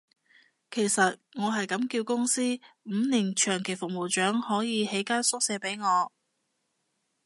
[0.71, 2.41] 其實我係咁叫公司，
[2.85, 6.11] 五年長期服務獎可以起間宿舍畀我